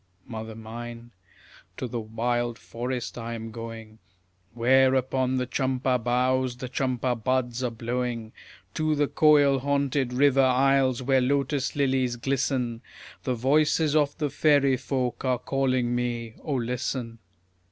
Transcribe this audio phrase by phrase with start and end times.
[0.25, 1.11] Mother mine,
[1.77, 3.99] to the wild forest I am going,
[4.55, 8.31] Where upon the champa boughs the champa buds are blowing;
[8.73, 12.81] To the koil haunted river isles where lotus lilies glisten,
[13.25, 17.19] The voices of the fairy folk are calling me: O listen!